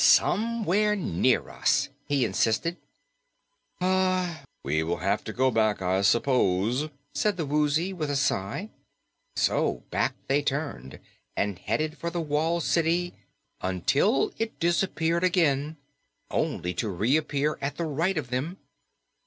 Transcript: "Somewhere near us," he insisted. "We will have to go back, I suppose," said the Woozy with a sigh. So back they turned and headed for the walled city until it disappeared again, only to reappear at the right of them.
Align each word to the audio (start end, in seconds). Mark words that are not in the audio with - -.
"Somewhere 0.03 0.95
near 0.95 1.47
us," 1.51 1.89
he 2.07 2.25
insisted. 2.25 2.77
"We 4.63 4.81
will 4.81 4.97
have 4.97 5.23
to 5.25 5.31
go 5.31 5.51
back, 5.51 5.79
I 5.83 6.01
suppose," 6.01 6.89
said 7.13 7.37
the 7.37 7.45
Woozy 7.45 7.93
with 7.93 8.09
a 8.09 8.15
sigh. 8.15 8.71
So 9.35 9.83
back 9.91 10.15
they 10.27 10.41
turned 10.41 10.99
and 11.37 11.59
headed 11.59 11.99
for 11.99 12.09
the 12.09 12.19
walled 12.19 12.63
city 12.63 13.13
until 13.61 14.33
it 14.39 14.59
disappeared 14.59 15.23
again, 15.23 15.77
only 16.31 16.73
to 16.73 16.89
reappear 16.89 17.59
at 17.61 17.77
the 17.77 17.85
right 17.85 18.17
of 18.17 18.31
them. 18.31 18.57